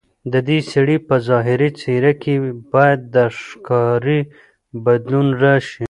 [0.33, 2.35] ددې سړي په ظاهري څېره کې
[2.73, 4.19] باید د ښکاري
[4.85, 5.79] بدلون راشي.